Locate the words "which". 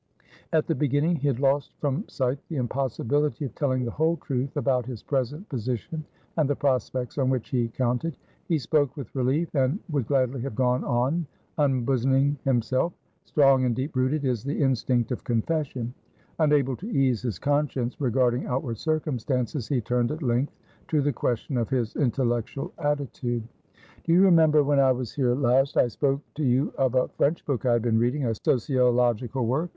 7.29-7.49